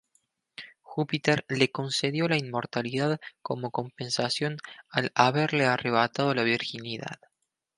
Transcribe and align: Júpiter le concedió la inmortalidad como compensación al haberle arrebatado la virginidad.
Júpiter 0.81 1.45
le 1.47 1.69
concedió 1.69 2.27
la 2.27 2.35
inmortalidad 2.35 3.21
como 3.43 3.69
compensación 3.69 4.57
al 4.89 5.11
haberle 5.13 5.65
arrebatado 5.65 6.33
la 6.33 6.41
virginidad. 6.41 7.19